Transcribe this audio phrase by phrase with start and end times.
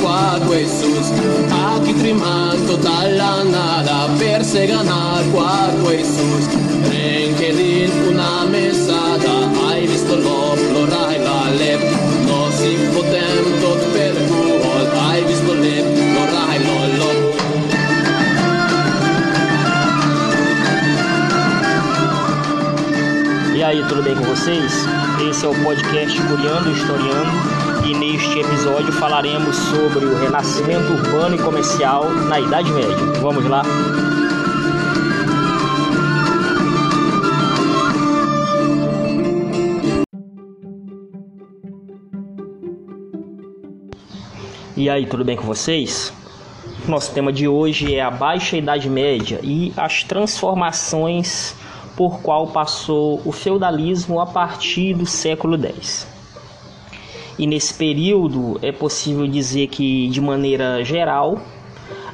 [0.00, 1.10] qua quesus
[1.50, 6.46] a chi trimanto dalla nada per se ganar qua quesus
[6.88, 11.80] rencherin una mesada hai visto lo florai la lep.
[12.26, 17.10] No si potem tot per gol hai visto lep florai lo lo.
[23.54, 24.72] E aí, tudo bem com vocês?
[25.28, 27.59] Esse é o podcast Curiando e Historiando
[27.94, 32.94] neste episódio falaremos sobre o renascimento urbano e comercial na Idade Média.
[33.20, 33.62] Vamos lá?
[44.76, 46.12] E aí, tudo bem com vocês?
[46.88, 51.54] Nosso tema de hoje é a Baixa Idade Média e as transformações
[51.96, 56.09] por qual passou o feudalismo a partir do século X.
[57.40, 61.40] E nesse período é possível dizer que, de maneira geral,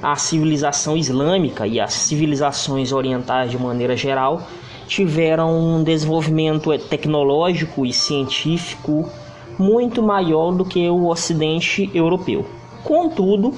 [0.01, 4.47] a civilização islâmica e as civilizações orientais, de maneira geral,
[4.87, 9.11] tiveram um desenvolvimento tecnológico e científico
[9.59, 12.47] muito maior do que o Ocidente europeu.
[12.85, 13.53] Contudo,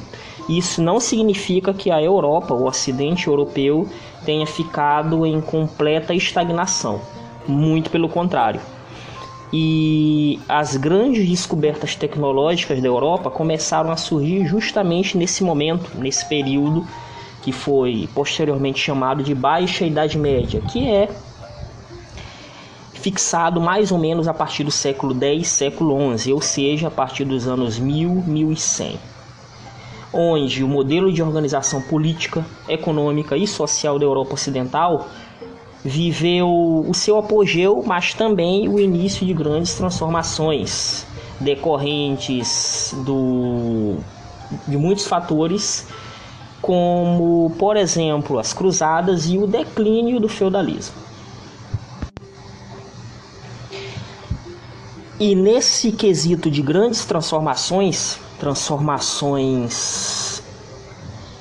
[0.49, 3.87] isso não significa que a Europa, o Ocidente europeu,
[4.25, 6.99] tenha ficado em completa estagnação.
[7.47, 8.78] Muito pelo contrário.
[9.53, 16.87] E as grandes descobertas tecnológicas da Europa começaram a surgir justamente nesse momento, nesse período
[17.43, 21.09] que foi posteriormente chamado de Baixa Idade Média, que é
[22.93, 27.25] fixado mais ou menos a partir do século X, século XI, ou seja, a partir
[27.25, 28.99] dos anos 1000, 1100
[30.13, 35.07] onde o modelo de organização política, econômica e social da Europa Ocidental
[35.85, 41.07] viveu o seu apogeu, mas também o início de grandes transformações
[41.41, 43.97] decorrentes do,
[44.67, 45.87] de muitos fatores,
[46.61, 50.97] como, por exemplo, as cruzadas e o declínio do feudalismo.
[55.21, 60.43] E nesse quesito de grandes transformações, transformações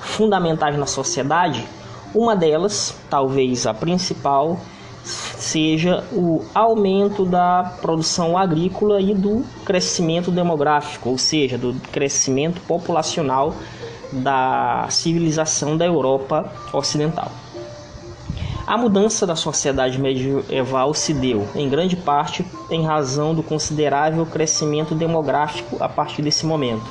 [0.00, 1.66] fundamentais na sociedade,
[2.14, 4.58] uma delas, talvez a principal,
[5.04, 13.54] seja o aumento da produção agrícola e do crescimento demográfico, ou seja, do crescimento populacional
[14.12, 17.30] da civilização da Europa Ocidental.
[18.66, 24.94] A mudança da sociedade medieval se deu, em grande parte, em razão do considerável crescimento
[24.94, 26.84] demográfico a partir desse momento,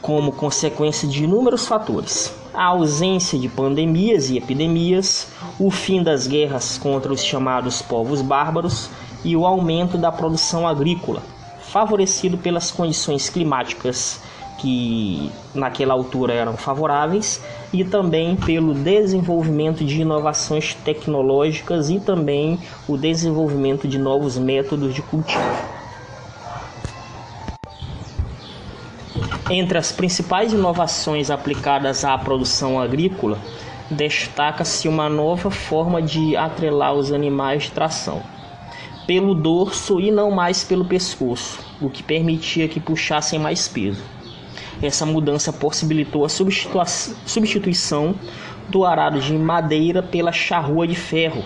[0.00, 2.39] como consequência de inúmeros fatores.
[2.52, 8.90] A ausência de pandemias e epidemias, o fim das guerras contra os chamados povos bárbaros
[9.24, 11.22] e o aumento da produção agrícola,
[11.60, 14.20] favorecido pelas condições climáticas
[14.58, 17.40] que naquela altura eram favoráveis
[17.72, 25.02] e também pelo desenvolvimento de inovações tecnológicas e também o desenvolvimento de novos métodos de
[25.02, 25.79] cultivo.
[29.52, 33.36] Entre as principais inovações aplicadas à produção agrícola,
[33.90, 38.22] destaca-se uma nova forma de atrelar os animais de tração,
[39.08, 44.04] pelo dorso e não mais pelo pescoço, o que permitia que puxassem mais peso.
[44.80, 48.14] Essa mudança possibilitou a substituição
[48.68, 51.42] do arado de madeira pela charrua de ferro,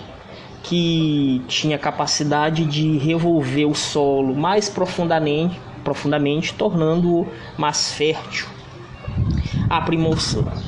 [0.62, 7.26] que tinha capacidade de revolver o solo mais profundamente, profundamente tornando-o
[7.56, 8.48] mais fértil.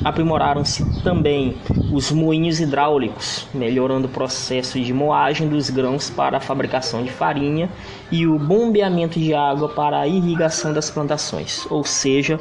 [0.03, 1.55] Aprimoraram-se também
[1.91, 7.69] os moinhos hidráulicos, melhorando o processo de moagem dos grãos para a fabricação de farinha
[8.11, 12.39] e o bombeamento de água para a irrigação das plantações, ou seja,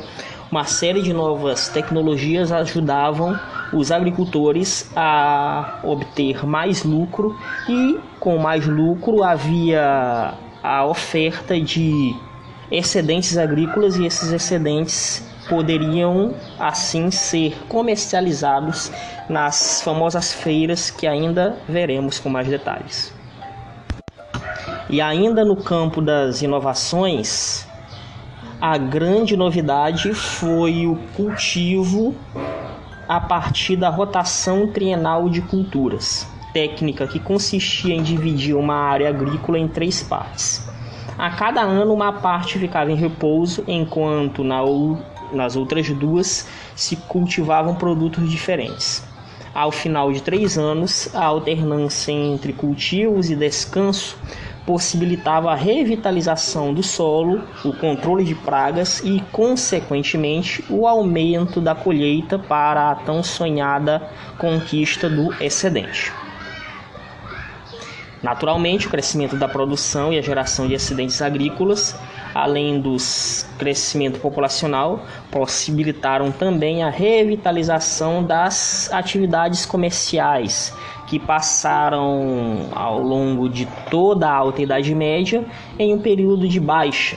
[0.50, 3.38] uma série de novas tecnologias ajudavam
[3.72, 7.37] os agricultores a obter mais lucro
[7.69, 12.14] e com mais lucro havia a oferta de
[12.71, 18.91] excedentes agrícolas e esses excedentes poderiam assim ser comercializados
[19.29, 23.13] nas famosas feiras que ainda veremos com mais detalhes.
[24.89, 27.67] E ainda no campo das inovações,
[28.61, 32.15] a grande novidade foi o cultivo
[33.09, 39.59] a partir da rotação trienal de culturas, técnica que consistia em dividir uma área agrícola
[39.59, 40.67] em três partes.
[41.19, 44.61] A cada ano, uma parte ficava em repouso, enquanto na
[45.33, 49.03] nas outras duas se cultivavam produtos diferentes.
[49.55, 54.19] Ao final de três anos, a alternância entre cultivos e descanso
[54.67, 62.39] possibilitava a revitalização do solo, o controle de pragas e, consequentemente, o aumento da colheita
[62.39, 64.03] para a tão sonhada
[64.37, 66.13] conquista do excedente.
[68.26, 71.96] Naturalmente, o crescimento da produção e a geração de excedentes agrícolas,
[72.34, 72.96] além do
[73.56, 80.75] crescimento populacional, possibilitaram também a revitalização das atividades comerciais,
[81.06, 85.44] que passaram ao longo de toda a Alta Idade Média
[85.79, 87.17] em um período de baixa.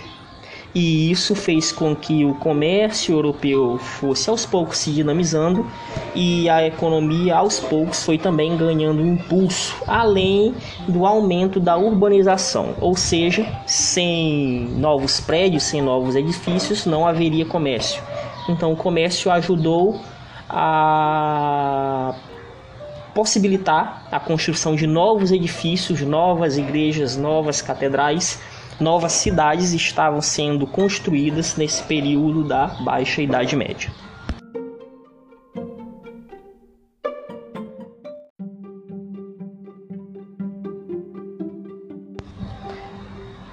[0.74, 5.66] E isso fez com que o comércio europeu fosse aos poucos se dinamizando
[6.14, 10.54] e a economia aos poucos foi também ganhando impulso, além
[10.88, 18.04] do aumento da urbanização, ou seja, sem novos prédios, sem novos edifícios, não haveria comércio.
[18.48, 20.00] Então o comércio ajudou
[20.48, 22.14] a
[23.14, 28.40] possibilitar a construção de novos edifícios, novas igrejas, novas catedrais,
[28.80, 33.92] novas cidades estavam sendo construídas nesse período da Baixa Idade Média.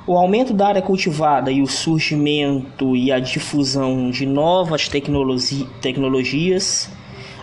[0.06, 6.88] O aumento da área cultivada e o surgimento e a difusão de novas tecnologias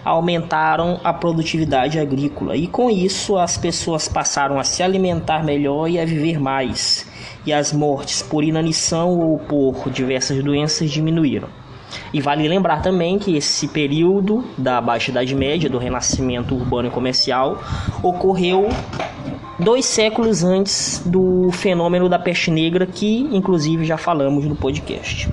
[0.04, 6.00] aumentaram a produtividade agrícola e com isso as pessoas passaram a se alimentar melhor e
[6.00, 7.10] a viver mais,
[7.46, 11.48] e as mortes por inanição ou por diversas doenças diminuíram.
[12.14, 16.92] E vale lembrar também que esse período da Baixa Idade Média, do renascimento urbano e
[16.92, 17.62] comercial,
[18.02, 18.70] ocorreu
[19.60, 25.30] dois séculos antes do fenômeno da peste negra, que inclusive já falamos no podcast.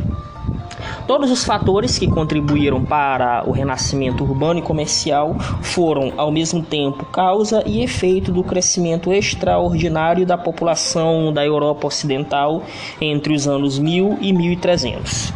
[1.11, 7.05] Todos os fatores que contribuíram para o renascimento urbano e comercial foram, ao mesmo tempo,
[7.05, 12.63] causa e efeito do crescimento extraordinário da população da Europa Ocidental
[13.01, 15.33] entre os anos 1000 e 1300.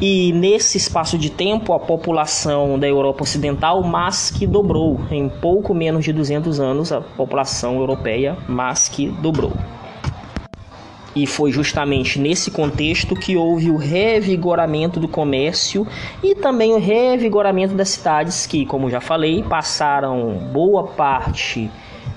[0.00, 4.98] E nesse espaço de tempo, a população da Europa Ocidental mais que dobrou.
[5.08, 9.52] Em pouco menos de 200 anos, a população europeia mais que dobrou.
[11.14, 15.86] E foi justamente nesse contexto que houve o revigoramento do comércio
[16.22, 21.68] e também o revigoramento das cidades que, como já falei, passaram boa parte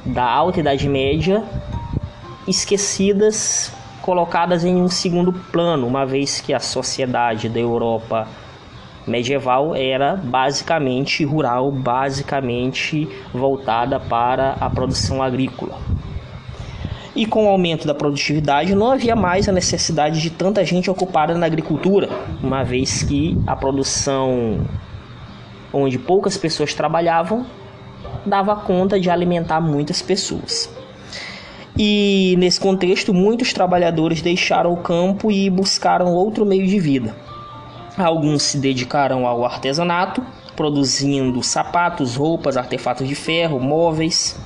[0.05, 1.43] da Alta Idade Média
[2.47, 3.71] esquecidas,
[4.01, 8.27] colocadas em um segundo plano, uma vez que a sociedade da Europa
[9.07, 15.77] medieval era basicamente rural, basicamente voltada para a produção agrícola.
[17.15, 21.35] E com o aumento da produtividade, não havia mais a necessidade de tanta gente ocupada
[21.35, 22.09] na agricultura,
[22.41, 24.65] uma vez que a produção
[25.71, 27.45] onde poucas pessoas trabalhavam
[28.25, 30.69] dava conta de alimentar muitas pessoas.
[31.77, 37.15] E nesse contexto, muitos trabalhadores deixaram o campo e buscaram outro meio de vida.
[37.97, 40.23] Alguns se dedicaram ao artesanato,
[40.55, 44.39] produzindo sapatos, roupas, artefatos de ferro, móveis.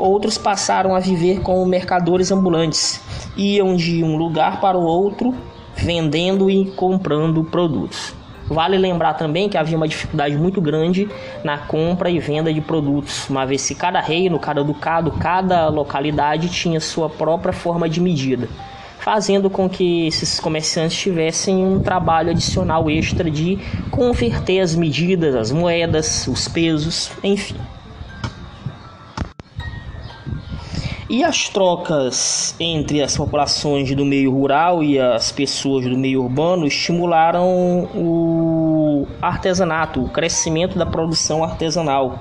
[0.00, 3.02] Outros passaram a viver como mercadores ambulantes,
[3.36, 5.34] iam de um lugar para o outro
[5.76, 8.14] vendendo e comprando produtos.
[8.48, 11.06] Vale lembrar também que havia uma dificuldade muito grande
[11.44, 16.48] na compra e venda de produtos, uma vez que cada reino, cada ducado, cada localidade
[16.48, 18.48] tinha sua própria forma de medida,
[19.00, 23.58] fazendo com que esses comerciantes tivessem um trabalho adicional extra de
[23.90, 27.56] converter as medidas, as moedas, os pesos, enfim.
[31.12, 36.64] E as trocas entre as populações do meio rural e as pessoas do meio urbano
[36.68, 42.20] estimularam o artesanato, o crescimento da produção artesanal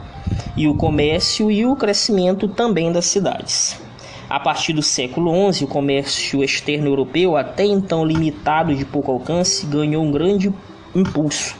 [0.58, 3.80] e o comércio e o crescimento também das cidades.
[4.28, 9.68] A partir do século XI, o comércio externo europeu, até então limitado de pouco alcance,
[9.68, 10.52] ganhou um grande
[10.96, 11.59] impulso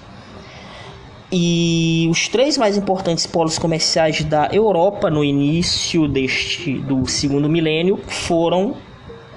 [1.32, 8.00] e os três mais importantes polos comerciais da Europa no início deste do segundo milênio
[8.08, 8.76] foram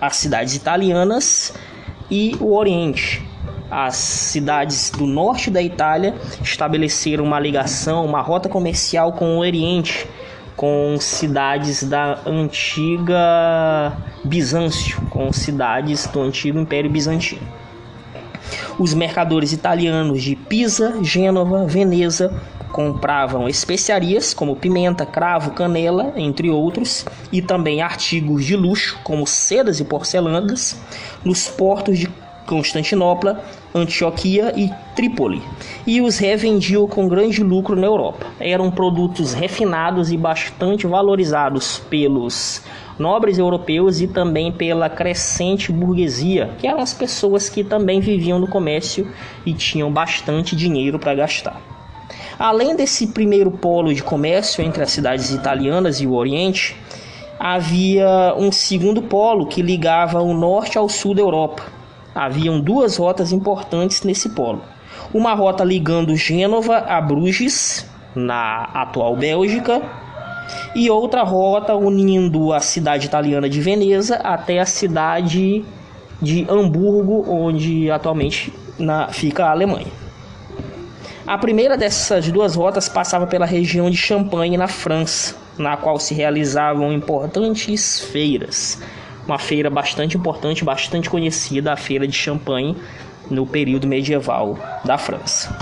[0.00, 1.54] as cidades italianas
[2.10, 3.22] e o Oriente.
[3.70, 10.06] As cidades do norte da Itália estabeleceram uma ligação, uma rota comercial com o Oriente,
[10.56, 17.61] com cidades da antiga Bizâncio, com cidades do antigo Império Bizantino.
[18.78, 22.32] Os mercadores italianos de Pisa, Gênova, Veneza
[22.72, 29.78] compravam especiarias como pimenta, cravo, canela, entre outros, e também artigos de luxo como sedas
[29.78, 30.80] e porcelanas
[31.22, 32.08] nos portos de
[32.46, 35.42] Constantinopla, Antioquia e Trípoli,
[35.86, 38.26] e os revendiam com grande lucro na Europa.
[38.40, 42.62] Eram produtos refinados e bastante valorizados pelos
[42.98, 48.46] nobres europeus e também pela crescente burguesia, que eram as pessoas que também viviam no
[48.46, 49.10] comércio
[49.44, 51.60] e tinham bastante dinheiro para gastar.
[52.38, 56.76] Além desse primeiro polo de comércio entre as cidades italianas e o Oriente,
[57.38, 61.62] havia um segundo polo que ligava o norte ao sul da Europa.
[62.14, 64.62] Haviam duas rotas importantes nesse polo.
[65.12, 69.82] Uma rota ligando Gênova a Bruges, na atual Bélgica,
[70.74, 75.64] e outra rota unindo a cidade italiana de Veneza até a cidade
[76.20, 80.02] de Hamburgo, onde atualmente na, fica a Alemanha.
[81.26, 86.14] A primeira dessas duas rotas passava pela região de Champagne, na França, na qual se
[86.14, 88.82] realizavam importantes feiras.
[89.26, 92.76] Uma feira bastante importante, bastante conhecida, a Feira de Champagne,
[93.30, 95.56] no período medieval da França.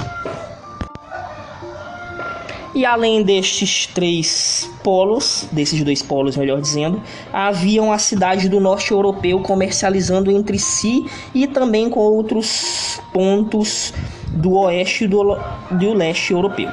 [2.81, 8.91] E além destes três polos, desses dois polos, melhor dizendo, haviam as cidades do norte
[8.91, 13.93] europeu comercializando entre si e também com outros pontos
[14.29, 15.39] do oeste e do,
[15.73, 16.71] do leste europeu.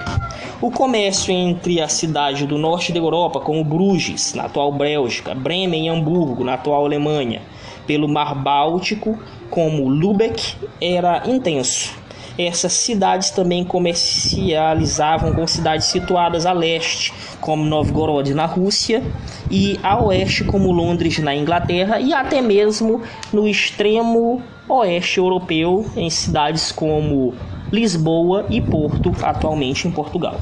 [0.61, 5.87] O comércio entre a cidade do norte da Europa, como Bruges, na atual Bélgica, Bremen
[5.87, 7.41] e Hamburgo, na atual Alemanha,
[7.85, 12.06] pelo Mar Báltico, como Lübeck, era intenso
[12.37, 19.03] essas cidades também comercializavam com cidades situadas a leste, como Novgorod na Rússia,
[19.49, 23.01] e a oeste, como Londres na Inglaterra, e até mesmo
[23.33, 27.33] no extremo oeste europeu, em cidades como
[27.71, 30.39] Lisboa e Porto, atualmente em Portugal.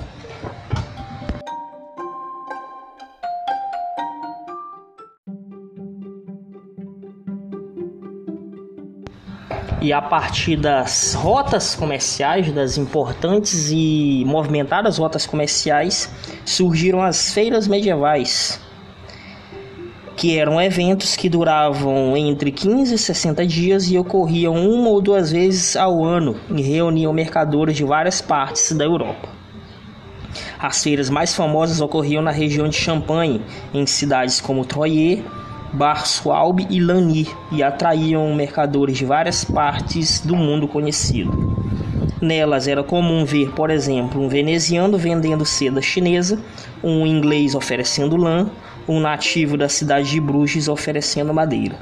[9.82, 16.10] E a partir das rotas comerciais, das importantes e movimentadas rotas comerciais,
[16.46, 18.60] surgiram as feiras medievais,
[20.16, 25.32] que eram eventos que duravam entre 15 e 60 dias e ocorriam uma ou duas
[25.32, 29.28] vezes ao ano e reuniam mercadores de várias partes da Europa.
[30.58, 33.42] As feiras mais famosas ocorriam na região de Champagne,
[33.74, 35.22] em cidades como Troyes,
[35.76, 41.54] Barsualbe e Lani e atraíam mercadores de várias partes do mundo conhecido.
[42.22, 46.40] Nelas era comum ver, por exemplo, um veneziano vendendo seda chinesa,
[46.82, 48.50] um inglês oferecendo lã,
[48.88, 51.76] um nativo da cidade de Bruges oferecendo madeira.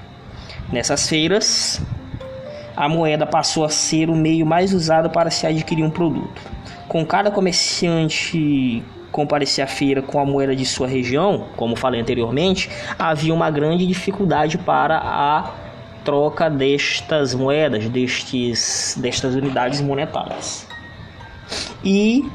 [0.71, 1.79] Nessas feiras,
[2.75, 6.41] a moeda passou a ser o meio mais usado para se adquirir um produto.
[6.87, 8.83] Com cada comerciante
[9.13, 13.85] comparecer à feira com a moeda de sua região, como falei anteriormente, havia uma grande
[13.85, 15.51] dificuldade para a
[16.03, 20.67] troca destas moedas, destes, destas unidades monetárias.
[21.85, 22.27] E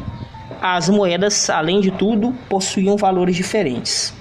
[0.63, 4.15] as moedas, além de tudo, possuíam valores diferentes.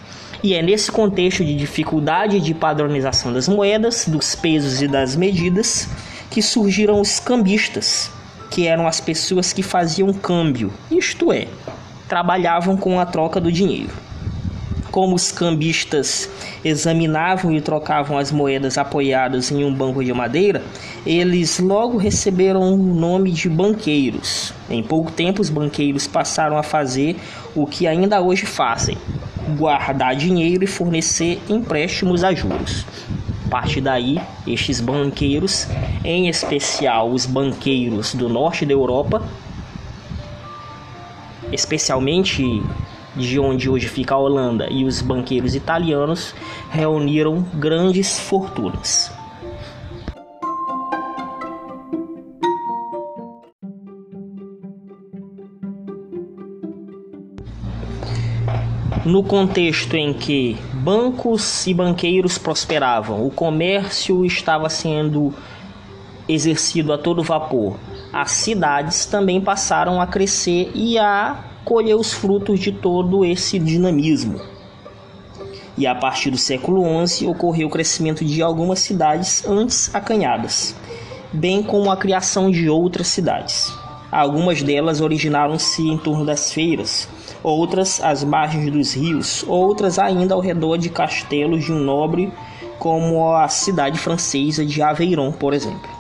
[0.44, 5.88] E é nesse contexto de dificuldade de padronização das moedas, dos pesos e das medidas
[6.32, 8.12] que surgiram os cambistas,
[8.50, 11.48] que eram as pessoas que faziam câmbio, isto é,
[12.08, 13.92] trabalhavam com a troca do dinheiro.
[14.92, 16.30] Como os cambistas
[16.64, 20.64] examinavam e trocavam as moedas apoiadas em um banco de madeira,
[21.06, 24.54] eles logo receberam o nome de banqueiros.
[24.70, 27.18] Em pouco tempo, os banqueiros passaram a fazer
[27.54, 28.98] o que ainda hoje fazem:
[29.58, 32.86] guardar dinheiro e fornecer empréstimos a juros.
[33.46, 35.68] A partir daí, estes banqueiros,
[36.04, 39.22] em especial os banqueiros do norte da Europa,
[41.51, 42.44] especialmente
[43.16, 46.36] de onde hoje fica a Holanda e os banqueiros italianos,
[46.70, 49.12] reuniram grandes fortunas.
[59.08, 65.34] No contexto em que bancos e banqueiros prosperavam, o comércio estava sendo
[66.27, 67.77] exercido a todo vapor,
[68.12, 74.40] as cidades também passaram a crescer e a colher os frutos de todo esse dinamismo.
[75.78, 80.76] E a partir do século XI ocorreu o crescimento de algumas cidades antes acanhadas,
[81.32, 83.72] bem como a criação de outras cidades.
[84.10, 87.10] Algumas delas originaram-se em torno das feiras,
[87.44, 92.32] outras às margens dos rios, outras ainda ao redor de castelos de um nobre,
[92.80, 95.97] como a cidade francesa de Aveyron, por exemplo.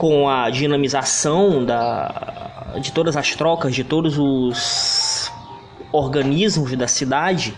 [0.00, 5.30] Com a dinamização da, de todas as trocas, de todos os
[5.92, 7.54] organismos da cidade,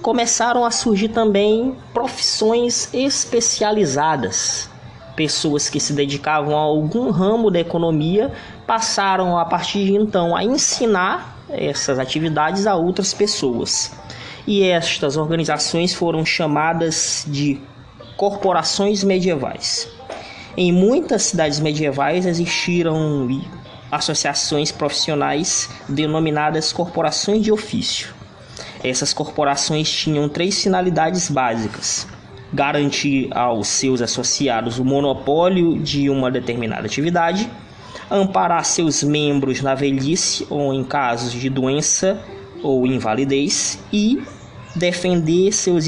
[0.00, 4.70] começaram a surgir também profissões especializadas.
[5.16, 8.32] Pessoas que se dedicavam a algum ramo da economia
[8.68, 13.90] passaram a partir de então a ensinar essas atividades a outras pessoas.
[14.46, 17.60] E estas organizações foram chamadas de
[18.16, 19.92] corporações medievais.
[20.56, 23.28] Em muitas cidades medievais existiram
[23.90, 28.14] associações profissionais denominadas corporações de ofício.
[28.82, 32.06] Essas corporações tinham três finalidades básicas:
[32.52, 37.50] garantir aos seus associados o monopólio de uma determinada atividade,
[38.08, 42.20] amparar seus membros na velhice ou em casos de doença
[42.62, 44.22] ou invalidez e
[44.74, 45.86] defender seus,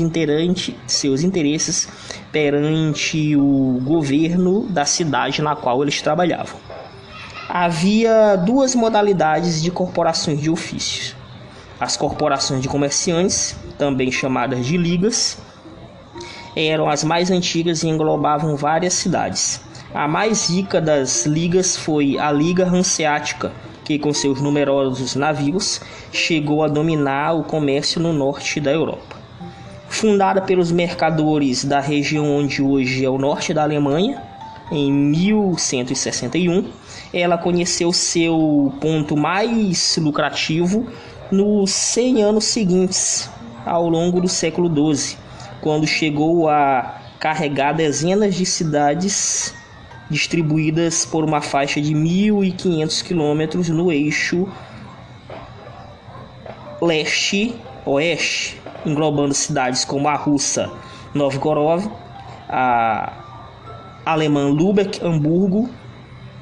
[0.87, 1.89] seus interesses
[2.31, 6.59] perante o governo da cidade na qual eles trabalhavam.
[7.49, 11.15] Havia duas modalidades de corporações de ofícios:
[11.79, 15.39] as corporações de comerciantes, também chamadas de ligas,
[16.57, 19.61] eram as mais antigas e englobavam várias cidades.
[19.95, 23.53] A mais rica das ligas foi a Liga Hanseática,
[23.87, 25.81] que com seus numerosos navios
[26.13, 29.17] chegou a dominar o comércio no norte da Europa.
[29.89, 34.21] Fundada pelos mercadores da região onde hoje é o norte da Alemanha,
[34.73, 36.69] em 1161,
[37.15, 40.89] ela conheceu seu ponto mais lucrativo
[41.31, 43.31] nos 100 anos seguintes,
[43.65, 45.17] ao longo do século XII,
[45.61, 49.55] quando chegou a carregar dezenas de cidades
[50.11, 54.49] distribuídas por uma faixa de 1.500 quilômetros no eixo
[56.81, 60.71] leste-oeste, englobando cidades como a russa
[61.15, 61.91] Novgorod,
[62.49, 63.13] a
[64.05, 65.69] alemã Lübeck, Hamburgo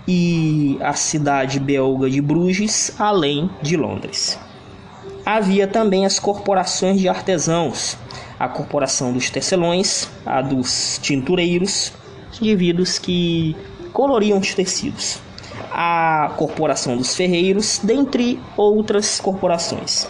[0.07, 4.39] e a cidade belga de Bruges, além de Londres.
[5.25, 7.97] Havia também as corporações de artesãos,
[8.39, 11.93] a corporação dos tecelões, a dos tintureiros,
[12.41, 13.57] indivíduos que
[13.93, 15.21] coloriam os tecidos,
[15.71, 20.09] a corporação dos ferreiros, dentre outras corporações.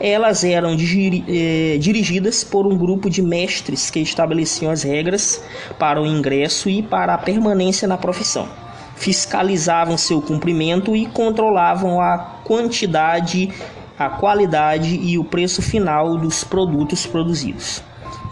[0.00, 5.42] Elas eram eh, dirigidas por um grupo de mestres que estabeleciam as regras
[5.78, 8.48] para o ingresso e para a permanência na profissão.
[8.96, 13.50] Fiscalizavam seu cumprimento e controlavam a quantidade,
[13.98, 17.82] a qualidade e o preço final dos produtos produzidos.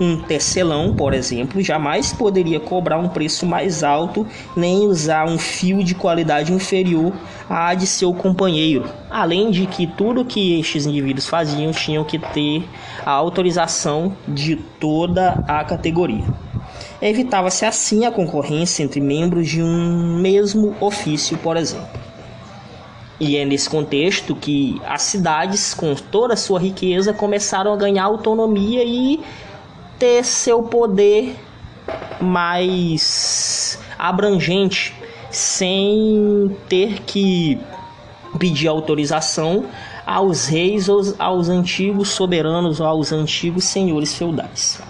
[0.00, 5.84] Um tecelão, por exemplo, jamais poderia cobrar um preço mais alto nem usar um fio
[5.84, 7.12] de qualidade inferior
[7.50, 8.88] à de seu companheiro.
[9.10, 12.64] Além de que tudo que estes indivíduos faziam tinham que ter
[13.04, 16.24] a autorização de toda a categoria.
[17.02, 22.00] Evitava-se assim a concorrência entre membros de um mesmo ofício, por exemplo.
[23.20, 28.04] E é nesse contexto que as cidades, com toda a sua riqueza, começaram a ganhar
[28.04, 29.20] autonomia e
[30.00, 31.36] ter seu poder
[32.20, 34.94] mais abrangente,
[35.30, 37.60] sem ter que
[38.38, 39.66] pedir autorização
[40.06, 44.80] aos reis ou aos antigos soberanos aos antigos senhores feudais.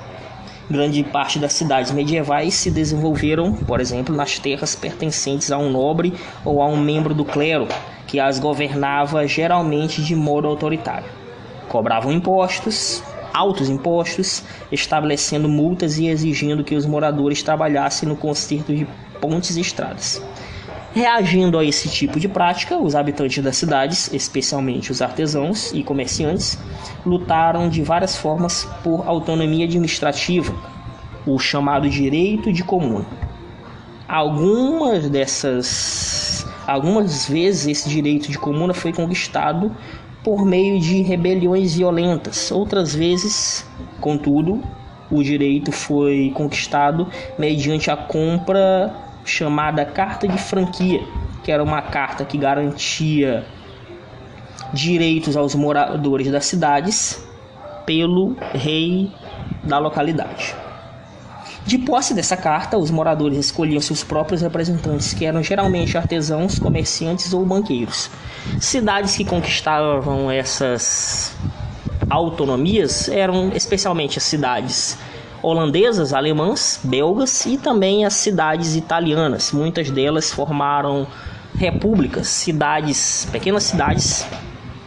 [0.71, 6.15] Grande parte das cidades medievais se desenvolveram, por exemplo, nas terras pertencentes a um nobre
[6.45, 7.67] ou a um membro do clero,
[8.07, 11.09] que as governava geralmente de modo autoritário.
[11.69, 18.87] Cobravam impostos, altos impostos, estabelecendo multas e exigindo que os moradores trabalhassem no conserto de
[19.21, 20.23] pontes e estradas.
[20.93, 26.59] Reagindo a esse tipo de prática, os habitantes das cidades, especialmente os artesãos e comerciantes,
[27.07, 30.53] lutaram de várias formas por autonomia administrativa,
[31.25, 33.07] o chamado direito de comuna.
[34.09, 39.75] Algumas dessas algumas vezes esse direito de comuna foi conquistado
[40.23, 42.51] por meio de rebeliões violentas.
[42.51, 43.67] Outras vezes,
[44.01, 44.63] contudo,
[45.11, 51.03] o direito foi conquistado mediante a compra chamada Carta de Franquia,
[51.43, 53.45] que era uma carta que garantia
[54.73, 57.27] direitos aos moradores das cidades
[57.85, 59.11] pelo rei
[59.65, 60.55] da localidade.
[61.67, 67.33] De posse dessa carta, os moradores escolhiam seus próprios representantes, que eram geralmente artesãos, comerciantes
[67.33, 68.11] ou banqueiros.
[68.59, 71.33] Cidades que conquistavam essas
[72.09, 74.99] autonomias eram especialmente as cidades
[75.43, 79.53] holandesas, alemãs, belgas e também as cidades italianas.
[79.53, 81.07] Muitas delas formaram
[81.55, 84.27] repúblicas, cidades, pequenas cidades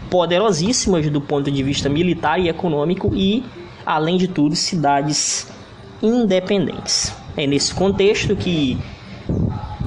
[0.09, 3.43] poderosíssimas do ponto de vista militar e econômico e,
[3.85, 5.47] além de tudo, cidades
[6.01, 7.15] independentes.
[7.35, 8.77] É nesse contexto que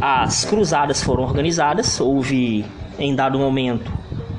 [0.00, 2.64] as cruzadas foram organizadas, houve
[2.98, 3.90] em dado momento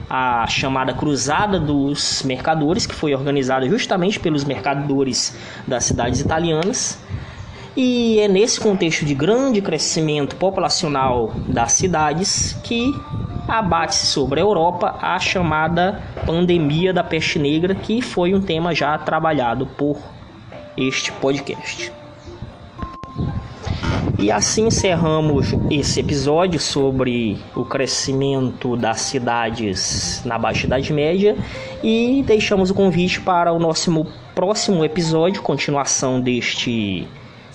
[0.10, 7.00] a chamada Cruzada dos Mercadores, que foi organizada justamente pelos mercadores das cidades italianas.
[7.76, 12.92] E é nesse contexto de grande crescimento populacional das cidades que
[13.48, 18.98] abate sobre a Europa a chamada pandemia da peste negra, que foi um tema já
[18.98, 19.98] trabalhado por
[20.78, 21.92] este podcast.
[24.20, 31.38] E assim encerramos esse episódio sobre o crescimento das cidades na Baixa Idade Média
[31.84, 37.08] e deixamos o convite para o nosso próximo episódio, continuação deste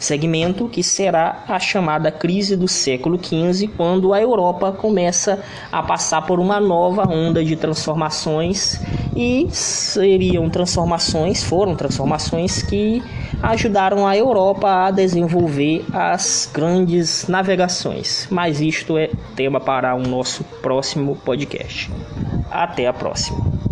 [0.02, 6.22] segmento que será a chamada crise do século XV, quando a Europa começa a passar
[6.22, 8.80] por uma nova onda de transformações
[9.16, 13.02] e seriam transformações, foram transformações que
[13.42, 18.26] ajudaram a Europa a desenvolver as grandes navegações.
[18.30, 21.90] Mas isto é tema para o nosso próximo podcast.
[22.50, 23.71] Até a próxima.